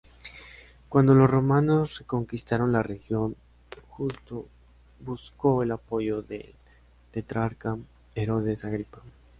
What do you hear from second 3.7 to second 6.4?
Justo buscó el apoyo